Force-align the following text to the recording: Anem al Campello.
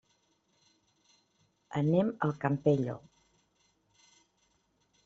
Anem 1.83 2.09
al 2.29 2.35
Campello. 2.47 2.97